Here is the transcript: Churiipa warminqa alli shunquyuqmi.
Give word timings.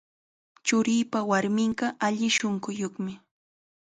Churiipa 0.67 1.19
warminqa 1.29 1.87
alli 2.05 2.29
shunquyuqmi. 2.35 3.13